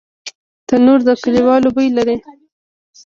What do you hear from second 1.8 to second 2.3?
لري